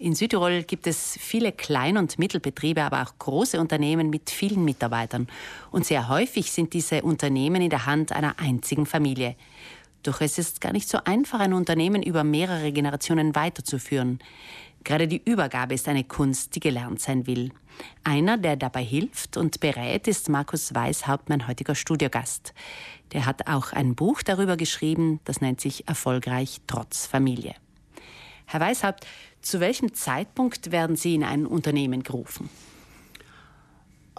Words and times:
In 0.00 0.14
Südtirol 0.14 0.62
gibt 0.62 0.86
es 0.86 1.18
viele 1.20 1.50
Klein- 1.50 1.96
und 1.96 2.20
Mittelbetriebe, 2.20 2.82
aber 2.82 3.02
auch 3.02 3.18
große 3.18 3.58
Unternehmen 3.60 4.10
mit 4.10 4.30
vielen 4.30 4.64
Mitarbeitern. 4.64 5.26
Und 5.72 5.86
sehr 5.86 6.08
häufig 6.08 6.52
sind 6.52 6.72
diese 6.72 7.02
Unternehmen 7.02 7.60
in 7.60 7.70
der 7.70 7.84
Hand 7.84 8.12
einer 8.12 8.38
einzigen 8.38 8.86
Familie. 8.86 9.34
Doch 10.04 10.20
es 10.20 10.38
ist 10.38 10.60
gar 10.60 10.72
nicht 10.72 10.88
so 10.88 10.98
einfach, 11.04 11.40
ein 11.40 11.52
Unternehmen 11.52 12.04
über 12.04 12.22
mehrere 12.22 12.70
Generationen 12.70 13.34
weiterzuführen. 13.34 14.20
Gerade 14.84 15.08
die 15.08 15.20
Übergabe 15.24 15.74
ist 15.74 15.88
eine 15.88 16.04
Kunst, 16.04 16.54
die 16.54 16.60
gelernt 16.60 17.00
sein 17.00 17.26
will. 17.26 17.50
Einer, 18.04 18.38
der 18.38 18.54
dabei 18.54 18.84
hilft 18.84 19.36
und 19.36 19.58
berät, 19.58 20.06
ist 20.06 20.28
Markus 20.28 20.74
Weishaupt, 20.76 21.28
mein 21.28 21.48
heutiger 21.48 21.74
Studiogast. 21.74 22.54
Der 23.12 23.26
hat 23.26 23.48
auch 23.48 23.72
ein 23.72 23.96
Buch 23.96 24.22
darüber 24.22 24.56
geschrieben, 24.56 25.18
das 25.24 25.40
nennt 25.40 25.60
sich 25.60 25.88
Erfolgreich 25.88 26.60
trotz 26.68 27.06
Familie. 27.06 27.56
Herr 28.46 28.60
Weishaupt, 28.60 29.06
zu 29.42 29.60
welchem 29.60 29.94
Zeitpunkt 29.94 30.70
werden 30.70 30.96
Sie 30.96 31.14
in 31.14 31.24
ein 31.24 31.46
Unternehmen 31.46 32.02
gerufen? 32.02 32.48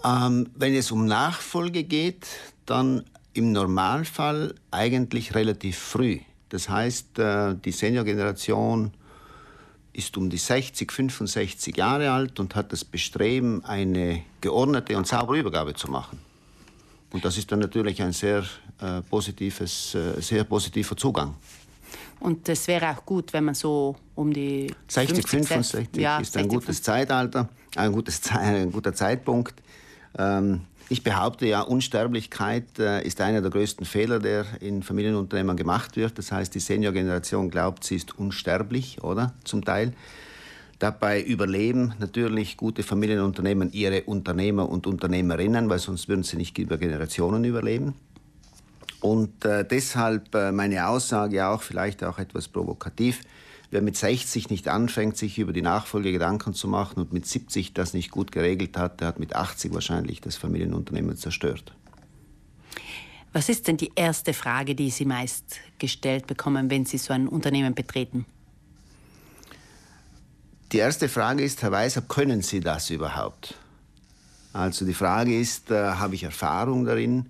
Ähm, 0.04 0.50
wenn 0.56 0.74
es 0.76 0.92
um 0.92 1.06
Nachfolge 1.06 1.84
geht, 1.84 2.28
dann 2.66 3.04
im 3.34 3.52
Normalfall 3.52 4.56
eigentlich 4.72 5.36
relativ 5.36 5.78
früh. 5.78 6.20
Das 6.50 6.70
heißt, 6.70 7.20
äh, 7.20 7.56
die 7.56 7.72
Seniorgeneration 7.72 8.92
ist 9.94 10.18
um 10.18 10.30
die 10.30 10.38
60, 10.38 10.92
65 10.92 11.76
Jahre 11.76 12.12
alt 12.12 12.40
und 12.40 12.56
hat 12.56 12.72
das 12.72 12.86
Bestreben, 12.86 13.64
eine 13.66 14.24
geordnete 14.42 14.98
und 14.98 15.08
saubere 15.08 15.40
Übergabe 15.40 15.74
zu 15.74 15.90
machen. 15.92 16.20
Und 17.12 17.26
das 17.26 17.38
ist 17.38 17.52
dann 17.52 17.60
natürlich 17.60 18.02
ein 18.02 18.14
sehr, 18.14 18.44
äh, 18.80 19.02
positives, 19.02 19.96
äh, 19.96 20.22
sehr 20.22 20.44
positiver 20.44 20.96
Zugang. 20.96 21.36
Und 22.20 22.48
es 22.50 22.68
wäre 22.68 22.90
auch 22.90 23.06
gut, 23.06 23.32
wenn 23.34 23.46
man 23.46 23.56
so 23.56 23.96
um 24.16 24.34
die 24.34 24.74
60, 24.88 25.26
65 25.28 25.88
ja, 25.96 26.20
ist 26.20 26.36
ein 26.36 26.44
60, 26.44 26.50
gutes 26.50 26.84
Zeitalter, 26.84 27.48
ein, 27.76 27.92
gutes, 27.92 28.22
ein 28.32 28.72
guter 28.72 28.94
Zeitpunkt. 28.94 29.56
Ähm, 30.18 30.62
ich 30.90 31.04
behaupte 31.04 31.46
ja, 31.46 31.62
Unsterblichkeit 31.62 32.80
äh, 32.80 33.06
ist 33.06 33.22
einer 33.22 33.42
der 33.42 33.52
größten 33.52 33.86
Fehler, 33.86 34.20
der 34.20 34.46
in 34.60 34.82
Familienunternehmen 34.82 35.56
gemacht 35.56 35.96
wird. 35.96 36.18
Das 36.18 36.32
heißt, 36.32 36.54
die 36.56 36.60
Seniorgeneration 36.60 37.52
glaubt, 37.52 37.84
sie 37.84 37.96
ist 37.96 38.18
unsterblich, 38.18 39.04
oder? 39.04 39.34
Zum 39.44 39.64
Teil. 39.64 39.94
Dabei 40.80 41.22
überleben 41.22 41.94
natürlich 42.00 42.58
gute 42.58 42.84
Familienunternehmen 42.84 43.72
ihre 43.72 44.04
Unternehmer 44.04 44.68
und 44.68 44.88
Unternehmerinnen, 44.88 45.70
weil 45.70 45.80
sonst 45.80 46.08
würden 46.08 46.24
sie 46.24 46.38
nicht 46.38 46.58
über 46.58 46.78
Generationen 46.78 47.44
überleben. 47.44 47.94
Und 49.02 49.46
äh, 49.46 49.66
deshalb 49.66 50.34
äh, 50.36 50.52
meine 50.52 50.88
Aussage 50.88 51.48
auch, 51.48 51.62
vielleicht 51.62 52.04
auch 52.04 52.20
etwas 52.20 52.48
provokativ, 52.48 53.22
wer 53.72 53.82
mit 53.82 53.96
60 53.96 54.50
nicht 54.50 54.68
anfängt, 54.68 55.18
sich 55.18 55.38
über 55.38 55.54
die 55.54 55.62
Nachfolge 55.62 56.12
Gedanken 56.12 56.54
zu 56.54 56.68
machen 56.68 57.00
und 57.00 57.14
mit 57.14 57.26
70 57.26 57.74
das 57.74 57.94
nicht 57.94 58.12
gut 58.12 58.32
geregelt 58.32 58.78
hat, 58.78 59.00
der 59.00 59.10
hat 59.10 59.20
mit 59.20 59.36
80 59.36 59.74
wahrscheinlich 59.74 60.22
das 60.22 60.36
Familienunternehmen 60.36 61.16
zerstört. 61.16 61.74
Was 63.32 63.48
ist 63.48 63.68
denn 63.68 63.78
die 63.78 63.92
erste 63.96 64.34
Frage, 64.34 64.74
die 64.74 64.90
Sie 64.90 65.06
meist 65.06 65.60
gestellt 65.78 66.26
bekommen, 66.26 66.70
wenn 66.70 66.86
Sie 66.86 66.98
so 66.98 67.14
ein 67.14 67.28
Unternehmen 67.28 67.76
betreten? 67.76 68.26
Die 70.72 70.78
erste 70.78 71.10
Frage 71.10 71.44
ist, 71.44 71.62
Herr 71.62 71.72
Weiser, 71.72 72.02
können 72.02 72.42
Sie 72.42 72.60
das 72.60 72.90
überhaupt? 72.90 73.56
Also 74.52 74.86
die 74.86 74.94
Frage 74.94 75.40
ist, 75.40 75.70
äh, 75.70 75.76
habe 75.76 76.16
ich 76.16 76.24
Erfahrung 76.24 76.86
darin? 76.86 77.28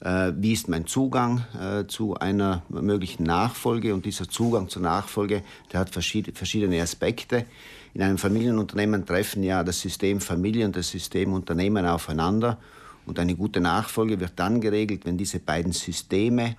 Äh, 0.00 0.32
wie 0.36 0.52
ist 0.52 0.68
mein 0.68 0.86
Zugang 0.86 1.44
äh, 1.60 1.86
zu 1.86 2.14
einer 2.14 2.62
möglichen 2.68 3.24
Nachfolge. 3.24 3.94
Und 3.94 4.04
dieser 4.04 4.28
Zugang 4.28 4.68
zur 4.68 4.82
Nachfolge, 4.82 5.42
der 5.72 5.80
hat 5.80 5.90
verschiedene 5.90 6.80
Aspekte. 6.80 7.46
In 7.94 8.02
einem 8.02 8.18
Familienunternehmen 8.18 9.04
treffen 9.06 9.42
ja 9.42 9.64
das 9.64 9.80
System 9.80 10.20
Familie 10.20 10.66
und 10.66 10.76
das 10.76 10.88
System 10.88 11.32
Unternehmen 11.32 11.84
aufeinander. 11.84 12.58
Und 13.06 13.18
eine 13.18 13.34
gute 13.34 13.60
Nachfolge 13.60 14.20
wird 14.20 14.34
dann 14.36 14.60
geregelt, 14.60 15.04
wenn 15.04 15.18
diese 15.18 15.40
beiden 15.40 15.72
Systeme 15.72 16.56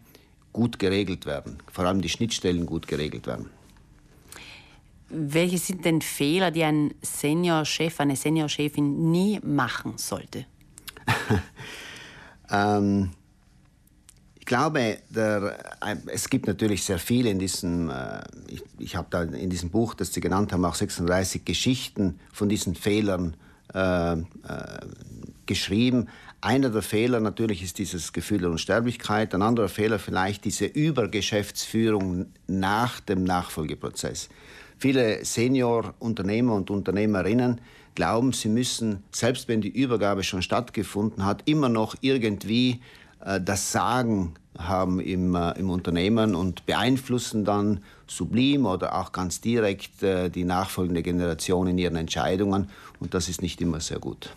gut 0.51 0.79
geregelt 0.79 1.25
werden, 1.25 1.59
vor 1.71 1.85
allem 1.85 2.01
die 2.01 2.09
Schnittstellen 2.09 2.65
gut 2.65 2.87
geregelt 2.87 3.27
werden. 3.27 3.49
Welche 5.09 5.57
sind 5.57 5.85
denn 5.85 6.01
Fehler, 6.01 6.51
die 6.51 6.63
ein 6.63 6.93
Seniorchef, 7.01 7.99
eine 7.99 8.15
Seniorchefin 8.15 9.11
nie 9.11 9.39
machen 9.43 9.93
sollte? 9.97 10.45
ähm, 12.51 13.11
glaube, 14.49 14.97
der, 15.09 15.57
äh, 15.81 15.95
es 16.07 16.29
gibt 16.29 16.47
natürlich 16.47 16.83
sehr 16.83 16.99
viele 16.99 17.29
in 17.29 17.39
diesem, 17.39 17.89
äh, 17.89 18.21
ich, 18.47 18.63
ich 18.79 18.95
habe 18.97 19.07
da 19.09 19.23
in 19.23 19.49
diesem 19.49 19.69
Buch, 19.69 19.93
das 19.93 20.11
Sie 20.11 20.19
genannt 20.19 20.51
haben, 20.51 20.65
auch 20.65 20.75
36 20.75 21.45
Geschichten 21.45 22.19
von 22.33 22.49
diesen 22.49 22.75
Fehlern 22.75 23.37
äh, 23.73 24.13
äh, 24.13 24.17
geschrieben. 25.45 26.07
Einer 26.41 26.69
der 26.69 26.81
Fehler 26.81 27.19
natürlich 27.19 27.61
ist 27.63 27.77
dieses 27.77 28.11
Gefühl 28.11 28.39
der 28.39 28.49
Unsterblichkeit, 28.49 29.33
ein 29.35 29.41
anderer 29.41 29.69
Fehler 29.69 29.99
vielleicht 29.99 30.45
diese 30.45 30.65
Übergeschäftsführung 30.65 32.27
nach 32.47 32.99
dem 33.01 33.23
Nachfolgeprozess. 33.23 34.29
Viele 34.79 35.23
Senior-Unternehmer 35.23 36.55
und 36.55 36.71
Unternehmerinnen 36.71 37.61
glauben, 37.93 38.33
sie 38.33 38.49
müssen, 38.49 39.03
selbst 39.11 39.47
wenn 39.47 39.61
die 39.61 39.69
Übergabe 39.69 40.23
schon 40.23 40.41
stattgefunden 40.41 41.25
hat, 41.25 41.43
immer 41.45 41.69
noch 41.69 41.95
irgendwie 42.01 42.79
das 43.19 43.71
Sagen 43.71 44.35
haben 44.59 44.99
im, 44.99 45.35
äh, 45.35 45.51
im 45.57 45.69
Unternehmen 45.69 46.35
und 46.35 46.65
beeinflussen 46.65 47.45
dann 47.45 47.81
sublim 48.07 48.65
oder 48.65 48.99
auch 48.99 49.11
ganz 49.11 49.41
direkt 49.41 50.03
äh, 50.03 50.29
die 50.29 50.43
nachfolgende 50.43 51.01
Generation 51.01 51.67
in 51.67 51.77
ihren 51.77 51.95
Entscheidungen. 51.95 52.69
Und 52.99 53.13
das 53.13 53.29
ist 53.29 53.41
nicht 53.41 53.61
immer 53.61 53.79
sehr 53.79 53.99
gut. 53.99 54.35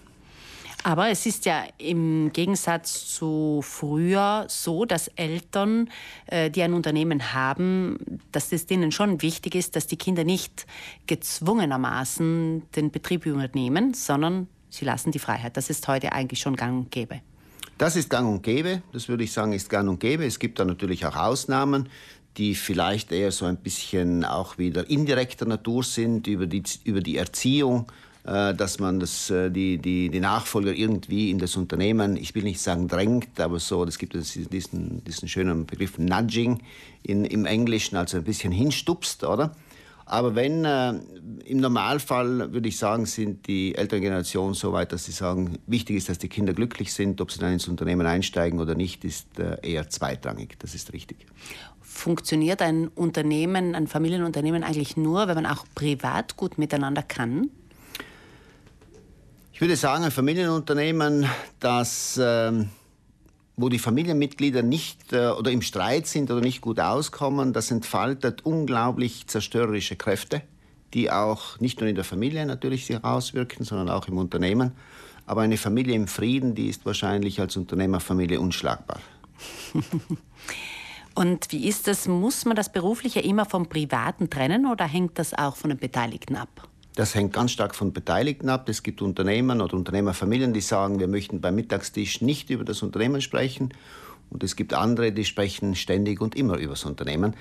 Aber 0.85 1.11
es 1.11 1.27
ist 1.27 1.45
ja 1.45 1.63
im 1.79 2.33
Gegensatz 2.33 3.07
zu 3.15 3.61
früher 3.63 4.47
so, 4.49 4.85
dass 4.85 5.07
Eltern, 5.15 5.89
die 6.29 6.61
ein 6.61 6.75
Unternehmen 6.75 7.33
haben, 7.33 8.21
dass 8.33 8.51
es 8.51 8.67
denen 8.67 8.91
schon 8.91 9.23
wichtig 9.23 9.55
ist, 9.55 9.77
dass 9.77 9.87
die 9.87 9.97
Kinder 9.97 10.25
nicht 10.25 10.67
gezwungenermaßen 11.07 12.65
den 12.75 12.91
Betrieb 12.91 13.27
übernehmen, 13.27 13.95
sondern 13.95 14.49
sie 14.71 14.85
lassen 14.85 15.13
die 15.13 15.21
Freiheit. 15.21 15.57
Das 15.57 15.71
ist 15.71 15.87
heute 15.87 16.11
eigentlich 16.11 16.41
schon 16.41 16.57
gang 16.57 16.77
und 16.77 16.91
gäbe. 16.91 17.21
Das 17.79 17.97
ist 17.97 18.11
gang 18.11 18.29
und 18.29 18.43
gäbe, 18.43 18.83
das 18.93 19.09
würde 19.09 19.25
ich 19.25 19.33
sagen, 19.33 19.53
ist 19.53 19.69
gang 19.69 19.89
und 19.89 19.99
gäbe. 19.99 20.25
Es 20.25 20.39
gibt 20.39 20.59
da 20.61 20.65
natürlich 20.65 21.05
auch 21.07 21.17
Ausnahmen, 21.17 21.89
die 22.37 22.55
vielleicht 22.55 23.13
eher 23.13 23.33
so 23.33 23.45
ein 23.45 23.57
bisschen 23.57 24.25
auch 24.25 24.59
wieder 24.59 24.89
indirekter 24.89 25.47
Natur 25.47 25.83
sind 25.83 26.27
über 26.27 26.47
die, 26.47 26.63
über 26.85 27.01
die 27.01 27.17
Erziehung, 27.17 27.87
äh, 28.25 28.55
dass 28.55 28.79
man 28.79 29.01
das, 29.01 29.31
äh, 29.31 29.51
die, 29.51 29.79
die, 29.79 30.09
die 30.09 30.21
Nachfolger 30.21 30.73
irgendwie 30.73 31.31
in 31.31 31.39
das 31.39 31.57
Unternehmen, 31.57 32.17
ich 32.17 32.35
will 32.35 32.45
nicht 32.45 32.61
sagen 32.61 32.89
drängt, 32.89 33.39
aber 33.41 33.59
so, 33.59 33.85
es 33.85 33.99
gibt 33.99 34.15
diesen, 34.15 35.03
diesen 35.05 35.29
schönen 35.29 35.67
Begriff 35.67 35.99
Nudging 35.99 36.63
in, 37.03 37.25
im 37.25 37.45
Englischen, 37.45 37.97
also 37.97 38.19
ein 38.19 38.25
bisschen 38.25 38.53
hinstupst, 38.53 39.25
oder? 39.25 39.55
Aber 40.05 40.35
wenn, 40.35 40.65
äh, 40.65 40.95
im 41.45 41.59
Normalfall 41.59 42.53
würde 42.53 42.69
ich 42.69 42.77
sagen, 42.77 43.07
sind 43.07 43.47
die 43.47 43.75
ältere 43.75 44.01
Generation 44.01 44.55
so 44.55 44.73
weit, 44.73 44.93
dass 44.93 45.05
sie 45.05 45.13
sagen, 45.13 45.59
wichtig 45.67 45.97
ist, 45.97 46.09
dass 46.09 46.19
die 46.19 46.29
Kinder 46.29 46.53
glücklich 46.53 46.93
sind. 46.93 47.21
Ob 47.21 47.31
sie 47.31 47.39
dann 47.39 47.53
ins 47.53 47.69
Unternehmen 47.69 48.07
einsteigen 48.07 48.61
oder 48.61 48.75
nicht, 48.75 49.05
ist 49.05 49.39
äh, 49.39 49.57
eher 49.63 49.89
zweitrangig. 49.89 50.59
Das 50.59 50.75
ist 50.75 50.93
richtig. 50.93 51.27
Funktioniert 51.81 52.63
ein 52.63 52.89
Unternehmen, 52.89 53.75
ein 53.75 53.87
Familienunternehmen 53.87 54.65
eigentlich 54.65 54.97
nur, 54.97 55.29
wenn 55.29 55.35
man 55.35 55.47
auch 55.47 55.65
privat 55.75 56.37
gut 56.37 56.59
miteinander 56.59 57.03
kann? 57.03 57.51
Ich 59.53 59.61
würde 59.61 59.77
sagen, 59.77 60.05
ein 60.05 60.11
Familienunternehmen, 60.11 61.27
das. 61.61 62.17
Äh, 62.19 62.65
wo 63.57 63.69
die 63.69 63.79
Familienmitglieder 63.79 64.63
nicht 64.63 65.13
äh, 65.13 65.29
oder 65.29 65.51
im 65.51 65.63
Streit 65.63 66.07
sind 66.07 66.31
oder 66.31 66.41
nicht 66.41 66.61
gut 66.61 66.81
auskommen, 66.81 67.53
das 67.53 67.71
entfaltet 67.71 68.45
unglaublich 68.45 69.27
zerstörerische 69.27 69.97
Kräfte, 69.97 70.43
die 70.95 71.11
auch 71.11 71.61
nicht 71.61 71.81
nur 71.81 71.89
in 71.89 71.95
der 71.95 72.05
Familie 72.05 72.47
natürlich 72.47 72.87
sich 72.87 73.03
auswirken, 73.05 73.65
sondern 73.65 73.91
auch 73.91 74.09
im 74.09 74.19
Unternehmen. 74.19 74.73
Aber 75.27 75.43
eine 75.43 75.57
Familie 75.57 75.95
im 75.95 76.09
Frieden, 76.09 76.55
die 76.55 76.69
ist 76.69 76.85
wahrscheinlich 76.85 77.41
als 77.41 77.57
Unternehmerfamilie 77.57 78.41
unschlagbar. 78.41 79.01
Und 81.15 81.53
wie 81.53 81.69
ist 81.69 81.89
das? 81.89 82.09
Muss 82.09 82.47
man 82.47 82.57
das 82.57 82.73
Berufliche 82.73 83.21
immer 83.21 83.45
vom 83.45 83.69
Privaten 83.69 84.31
trennen 84.31 84.67
oder 84.67 84.87
hängt 84.87 85.19
das 85.19 85.35
auch 85.35 85.57
von 85.57 85.71
den 85.71 85.79
Beteiligten 85.79 86.37
ab? 86.37 86.69
Das 86.95 87.15
hängt 87.15 87.33
ganz 87.33 87.53
stark 87.53 87.75
von 87.75 87.93
Beteiligten 87.93 88.51
ab. 88.51 88.69
Es 88.69 88.83
gibt 88.83 89.01
Unternehmen 89.01 89.61
oder 89.63 89.75
Unternehmerfamilien, 89.75 90.53
die 90.53 90.61
sagen, 90.61 91.01
wir 91.01 91.09
möchten 91.09 91.41
beim 91.41 91.55
Mittagstisch 91.55 92.21
nicht 92.21 92.51
über 92.51 92.65
das 92.65 92.83
Unternehmen 92.83 93.23
sprechen. 93.23 93.73
Und 94.29 94.45
es 94.45 94.57
gibt 94.57 94.75
andere, 94.75 95.13
die 95.13 95.25
sprechen 95.25 95.75
ständig 95.75 96.21
und 96.21 96.35
immer 96.35 96.59
über 96.59 96.73
das 96.73 96.85
Unternehmen. 96.85 97.35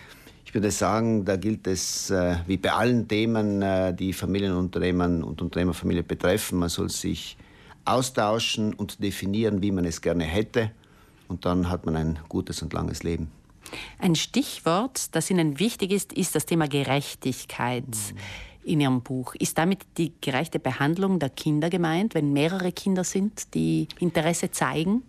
Ich 0.45 0.53
würde 0.53 0.71
sagen, 0.71 1.25
da 1.25 1.35
gilt 1.35 1.67
es 1.67 2.09
äh, 2.09 2.37
wie 2.47 2.57
bei 2.57 2.71
allen 2.71 3.07
Themen, 3.07 3.61
äh, 3.61 3.93
die 3.93 4.13
Familienunternehmen 4.13 5.23
und 5.23 5.41
Unternehmerfamilie 5.41 6.03
betreffen. 6.03 6.59
Man 6.59 6.69
soll 6.69 6.89
sich 6.89 7.37
austauschen 7.85 8.73
und 8.73 9.03
definieren, 9.03 9.61
wie 9.61 9.71
man 9.71 9.85
es 9.85 10.01
gerne 10.01 10.23
hätte. 10.23 10.71
Und 11.27 11.45
dann 11.45 11.69
hat 11.69 11.85
man 11.85 11.95
ein 11.95 12.19
gutes 12.27 12.61
und 12.61 12.73
langes 12.73 13.03
Leben. 13.03 13.31
Ein 13.99 14.15
Stichwort, 14.15 15.15
das 15.15 15.29
Ihnen 15.29 15.59
wichtig 15.59 15.91
ist, 15.91 16.11
ist 16.13 16.35
das 16.35 16.45
Thema 16.45 16.67
Gerechtigkeit. 16.67 17.85
Mhm. 17.85 18.17
In 18.63 18.81
Ihrem 18.81 19.01
Buch. 19.01 19.35
Ist 19.35 19.57
damit 19.57 19.79
die 19.97 20.13
gerechte 20.21 20.59
Behandlung 20.59 21.19
der 21.19 21.29
Kinder 21.29 21.69
gemeint, 21.69 22.15
wenn 22.15 22.33
mehrere 22.33 22.71
Kinder 22.71 23.03
sind, 23.03 23.53
die 23.53 23.87
Interesse 23.99 24.51
zeigen? 24.51 25.03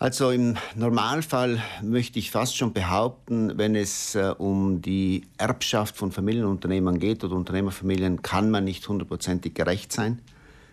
Also 0.00 0.30
im 0.30 0.56
Normalfall 0.76 1.60
möchte 1.82 2.20
ich 2.20 2.30
fast 2.30 2.56
schon 2.56 2.72
behaupten, 2.72 3.58
wenn 3.58 3.74
es 3.74 4.14
äh, 4.14 4.32
um 4.38 4.80
die 4.80 5.22
Erbschaft 5.38 5.96
von 5.96 6.12
Familienunternehmern 6.12 7.00
geht 7.00 7.24
oder 7.24 7.34
Unternehmerfamilien, 7.34 8.22
kann 8.22 8.52
man 8.52 8.64
nicht 8.64 8.88
hundertprozentig 8.88 9.54
gerecht 9.54 9.92
sein. 9.92 10.20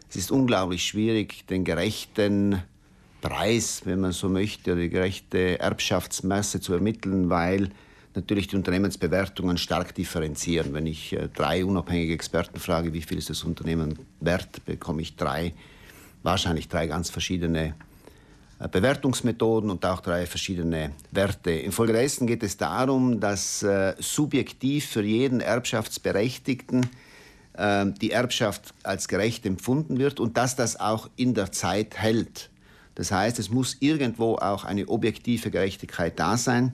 Es 0.07 0.15
ist 0.15 0.29
unglaublich 0.29 0.85
schwierig, 0.85 1.47
den 1.47 1.63
gerechten 1.63 2.61
Preis, 3.21 3.81
wenn 3.85 3.99
man 4.01 4.11
so 4.11 4.29
möchte, 4.29 4.73
oder 4.73 4.81
die 4.81 4.89
gerechte 4.89 5.59
Erbschaftsmasse 5.59 6.61
zu 6.61 6.73
ermitteln, 6.73 7.31
weil 7.31 7.71
natürlich 8.15 8.47
die 8.47 8.55
Unternehmensbewertungen 8.55 9.57
stark 9.57 9.93
differenzieren. 9.95 10.73
Wenn 10.73 10.87
ich 10.87 11.13
äh, 11.13 11.27
drei 11.33 11.65
unabhängige 11.65 12.13
Experten 12.13 12.59
frage, 12.59 12.93
wie 12.93 13.01
viel 13.01 13.17
ist 13.17 13.29
das 13.29 13.43
Unternehmen 13.43 13.99
wert, 14.19 14.63
bekomme 14.65 15.01
ich 15.01 15.15
drei, 15.15 15.53
wahrscheinlich 16.23 16.67
drei 16.67 16.87
ganz 16.87 17.09
verschiedene 17.09 17.75
äh, 18.59 18.67
Bewertungsmethoden 18.67 19.69
und 19.69 19.85
auch 19.85 20.01
drei 20.01 20.25
verschiedene 20.25 20.91
Werte. 21.11 21.51
Infolgedessen 21.51 22.27
geht 22.27 22.43
es 22.43 22.57
darum, 22.57 23.19
dass 23.19 23.63
äh, 23.63 23.95
subjektiv 23.99 24.85
für 24.85 25.03
jeden 25.03 25.41
Erbschaftsberechtigten 25.41 26.87
die 28.01 28.11
Erbschaft 28.11 28.73
als 28.83 29.07
gerecht 29.07 29.45
empfunden 29.45 29.97
wird 29.97 30.19
und 30.19 30.35
dass 30.35 30.57
das 30.57 30.77
auch 30.77 31.09
in 31.15 31.33
der 31.35 31.53
Zeit 31.53 31.97
hält. 31.97 32.49
Das 32.95 33.13
heißt, 33.13 33.39
es 33.39 33.49
muss 33.49 33.77
irgendwo 33.79 34.35
auch 34.35 34.65
eine 34.65 34.89
objektive 34.89 35.51
Gerechtigkeit 35.51 36.19
da 36.19 36.35
sein, 36.35 36.73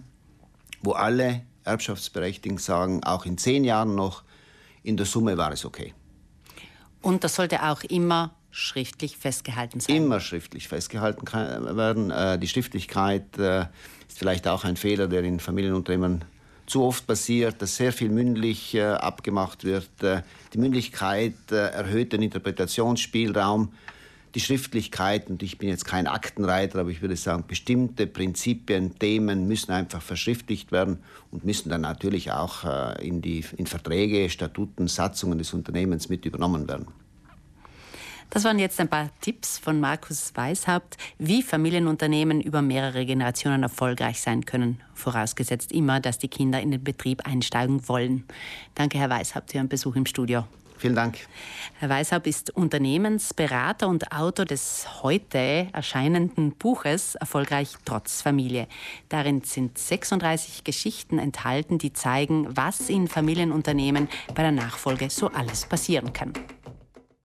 wo 0.81 0.94
alle 0.94 1.42
Erbschaftsberechtigten 1.63 2.57
sagen, 2.57 3.04
auch 3.04 3.25
in 3.25 3.38
zehn 3.38 3.63
Jahren 3.63 3.95
noch, 3.95 4.24
in 4.83 4.98
der 4.98 5.06
Summe 5.06 5.38
war 5.38 5.51
es 5.51 5.66
okay. 5.66 5.94
Und 7.01 7.24
das 7.24 7.36
sollte 7.36 7.63
auch 7.63 7.83
immer 7.83 8.31
schriftlich 8.51 9.18
festgehalten 9.18 9.80
sein? 9.80 9.95
Immer 9.95 10.19
schriftlich 10.19 10.68
festgehalten 10.68 11.25
werden. 11.78 12.12
Äh, 12.12 12.38
die 12.38 12.48
Schriftlichkeit 12.48 13.38
äh, 13.38 13.62
ist 14.07 14.18
vielleicht 14.18 14.48
auch 14.48 14.63
ein 14.63 14.75
Fehler, 14.75 15.07
der 15.07 15.24
in 15.24 15.39
Familienunternehmen 15.39 16.25
zu 16.68 16.84
oft 16.84 17.07
passiert, 17.07 17.62
dass 17.62 17.75
sehr 17.75 17.92
viel 17.92 18.10
mündlich 18.10 18.75
äh, 18.75 18.84
abgemacht 18.84 19.63
wird. 19.63 19.89
die 20.01 20.57
Mündlichkeit 20.57 21.51
erhöht 21.51 22.13
den 22.13 22.22
Interpretationsspielraum. 22.22 23.74
Die 24.33 24.39
Schriftlichkeit, 24.39 25.30
und 25.30 25.44
ich 25.44 25.57
bin 25.57 25.68
jetzt 25.68 25.86
kein 25.86 26.07
Aktenreiter, 26.07 26.80
aber 26.80 26.89
ich 26.89 27.01
würde 27.01 27.18
sagen, 27.18 27.44
bestimmte 27.48 28.07
Prinzipien, 28.07 28.98
Themen 28.98 29.48
müssen 29.48 29.72
einfach 29.72 30.01
verschriftlicht 30.01 30.72
werden 30.72 31.00
und 31.31 31.44
müssen 31.44 31.69
dann 31.69 31.81
natürlich 31.81 32.31
auch 32.31 32.63
in, 33.00 33.22
die, 33.22 33.44
in 33.57 33.68
Verträge, 33.68 34.30
Statuten, 34.30 34.88
Satzungen 34.88 35.38
des 35.38 35.54
Unternehmens 35.54 36.07
mit 36.07 36.25
übernommen 36.25 36.69
werden. 36.69 36.88
Das 38.33 38.45
waren 38.45 38.60
jetzt 38.60 38.80
ein 38.80 38.88
paar 38.88 39.10
Tipps 39.19 39.57
von 39.57 39.81
Markus 39.81 40.31
Weishaupt, 40.36 40.95
wie 41.19 41.44
Familienunternehmen 41.44 42.39
über 42.39 42.62
mehrere 42.62 43.06
Generationen 43.06 43.63
erfolgreich 43.63 44.22
sein 44.22 44.45
können, 44.45 44.80
vorausgesetzt 44.94 45.74
immer, 45.74 46.00
dass 46.00 46.18
die 46.18 46.30
Kinder 46.30 46.62
in 46.62 46.72
den 46.72 46.81
Betrieb 46.81 47.27
einsteigen 47.27 47.89
wollen. 47.89 48.24
Danke, 48.74 49.00
Herr 49.00 49.10
Weishaupt, 49.10 49.51
für 49.51 49.57
Ihren 49.57 49.68
Besuch 49.68 49.98
im 49.98 50.06
Studio. 50.06 50.45
Vielen 50.81 50.95
Dank. 50.95 51.19
Herr 51.78 51.89
Weishaupt 51.89 52.25
ist 52.25 52.50
Unternehmensberater 52.50 53.88
und 53.88 54.12
Autor 54.12 54.45
des 54.45 55.04
heute 55.04 55.68
erscheinenden 55.74 56.54
Buches 56.54 57.13
Erfolgreich 57.13 57.75
trotz 57.86 58.24
Familie. 58.24 58.68
Darin 59.07 59.44
sind 59.44 59.78
36 59.78 60.63
Geschichten 60.63 61.19
enthalten, 61.19 61.78
die 61.78 61.94
zeigen, 61.94 62.48
was 62.50 62.89
in 62.89 63.07
Familienunternehmen 63.07 64.10
bei 64.33 64.42
der 64.42 64.51
Nachfolge 64.51 65.12
so 65.12 65.28
alles 65.28 65.68
passieren 65.68 66.13
kann. 66.13 66.33